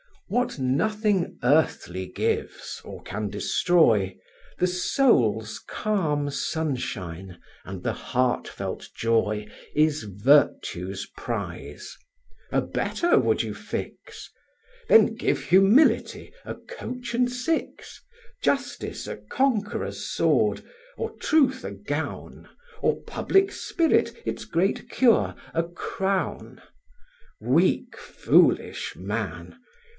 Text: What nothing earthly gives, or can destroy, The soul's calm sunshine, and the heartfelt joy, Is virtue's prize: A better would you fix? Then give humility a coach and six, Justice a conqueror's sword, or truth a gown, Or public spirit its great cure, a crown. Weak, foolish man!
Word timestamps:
What 0.29 0.57
nothing 0.57 1.37
earthly 1.43 2.07
gives, 2.07 2.81
or 2.85 3.03
can 3.03 3.29
destroy, 3.29 4.15
The 4.57 4.65
soul's 4.65 5.59
calm 5.67 6.31
sunshine, 6.31 7.37
and 7.65 7.83
the 7.83 7.93
heartfelt 7.93 8.87
joy, 8.95 9.47
Is 9.75 10.03
virtue's 10.03 11.05
prize: 11.17 11.97
A 12.51 12.61
better 12.61 13.19
would 13.19 13.43
you 13.43 13.53
fix? 13.53 14.31
Then 14.87 15.15
give 15.15 15.41
humility 15.43 16.33
a 16.45 16.55
coach 16.55 17.13
and 17.13 17.29
six, 17.31 18.01
Justice 18.41 19.05
a 19.07 19.17
conqueror's 19.17 20.09
sword, 20.09 20.63
or 20.97 21.11
truth 21.17 21.63
a 21.65 21.71
gown, 21.71 22.49
Or 22.81 23.03
public 23.03 23.51
spirit 23.51 24.13
its 24.25 24.45
great 24.45 24.89
cure, 24.89 25.35
a 25.53 25.61
crown. 25.63 26.61
Weak, 27.39 27.95
foolish 27.97 28.95
man! 28.95 29.57